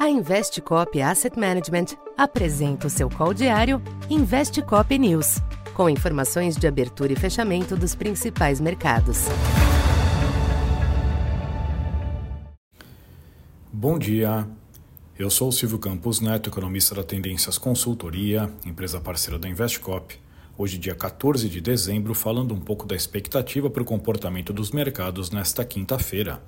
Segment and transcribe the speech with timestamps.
[0.00, 5.42] A Investcop Asset Management apresenta o seu call diário Investcop News,
[5.74, 9.26] com informações de abertura e fechamento dos principais mercados.
[13.70, 14.48] Bom dia.
[15.18, 20.18] Eu sou o Silvio Campos Neto, economista da Tendências Consultoria, empresa parceira da Investcop.
[20.56, 25.30] Hoje, dia 14 de dezembro, falando um pouco da expectativa para o comportamento dos mercados
[25.30, 26.40] nesta quinta-feira.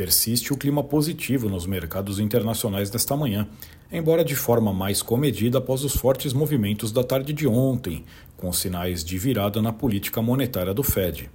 [0.00, 3.46] Persiste o clima positivo nos mercados internacionais desta manhã,
[3.92, 9.04] embora de forma mais comedida após os fortes movimentos da tarde de ontem, com sinais
[9.04, 11.30] de virada na política monetária do Fed.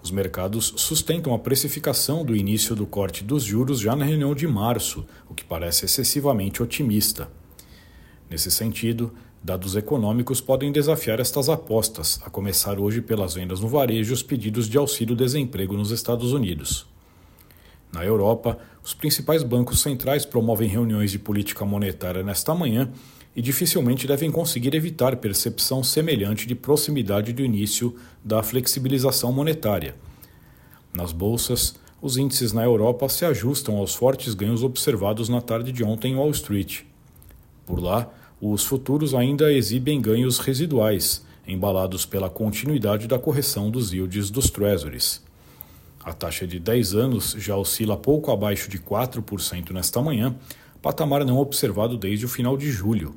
[0.00, 4.46] Os mercados sustentam a precificação do início do corte dos juros já na reunião de
[4.46, 7.28] março, o que parece excessivamente otimista.
[8.30, 14.12] Nesse sentido, dados econômicos podem desafiar estas apostas, a começar hoje pelas vendas no varejo
[14.12, 16.86] e os pedidos de auxílio-desemprego nos Estados Unidos.
[17.98, 22.88] Na Europa, os principais bancos centrais promovem reuniões de política monetária nesta manhã
[23.34, 29.96] e dificilmente devem conseguir evitar percepção semelhante de proximidade do início da flexibilização monetária.
[30.94, 35.82] Nas bolsas, os índices na Europa se ajustam aos fortes ganhos observados na tarde de
[35.82, 36.82] ontem em Wall Street.
[37.66, 38.08] Por lá,
[38.40, 45.26] os futuros ainda exibem ganhos residuais, embalados pela continuidade da correção dos yields dos treasuries.
[46.04, 50.34] A taxa de 10 anos já oscila pouco abaixo de 4% nesta manhã,
[50.80, 53.14] patamar não observado desde o final de julho.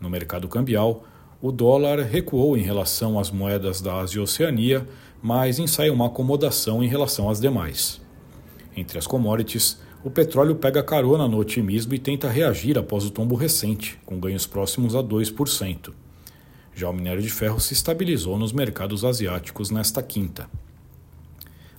[0.00, 1.04] No mercado cambial,
[1.40, 4.86] o dólar recuou em relação às moedas da Ásia e Oceania,
[5.22, 8.00] mas ensaia uma acomodação em relação às demais.
[8.76, 13.34] Entre as commodities, o petróleo pega carona no otimismo e tenta reagir após o tombo
[13.34, 15.92] recente, com ganhos próximos a 2%.
[16.74, 20.48] Já o minério de ferro se estabilizou nos mercados asiáticos nesta quinta.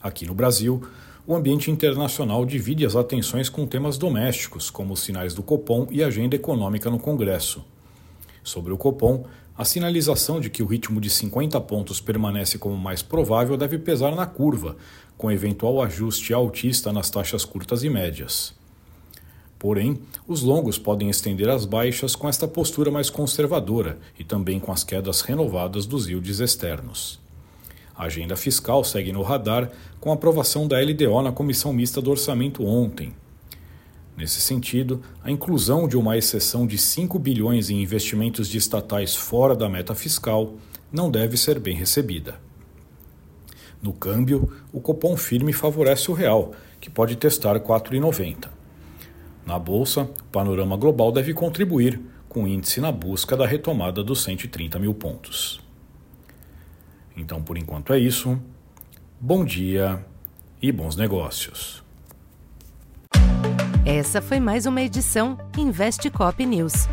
[0.07, 0.81] Aqui no Brasil,
[1.25, 6.01] o ambiente internacional divide as atenções com temas domésticos, como os sinais do Copom e
[6.01, 7.65] a agenda econômica no Congresso.
[8.41, 9.25] Sobre o Copom,
[9.57, 14.15] a sinalização de que o ritmo de 50 pontos permanece como mais provável deve pesar
[14.15, 14.77] na curva,
[15.17, 18.55] com eventual ajuste altista nas taxas curtas e médias.
[19.59, 24.71] Porém, os longos podem estender as baixas com esta postura mais conservadora e também com
[24.71, 27.26] as quedas renovadas dos yields externos.
[27.97, 32.11] A agenda fiscal segue no radar com a aprovação da LDO na Comissão Mista do
[32.11, 33.11] Orçamento ontem.
[34.15, 39.55] Nesse sentido, a inclusão de uma exceção de 5 bilhões em investimentos de estatais fora
[39.55, 40.53] da meta fiscal
[40.91, 42.39] não deve ser bem recebida.
[43.81, 48.47] No câmbio, o Copom firme favorece o real, que pode testar 4,90.
[49.45, 51.99] Na bolsa, o panorama global deve contribuir,
[52.29, 55.66] com o índice na busca da retomada dos 130 mil pontos.
[57.17, 58.39] Então, por enquanto é isso.
[59.19, 60.05] Bom dia
[60.61, 61.83] e bons negócios.
[63.85, 66.87] Essa foi mais uma edição Investe Cop News.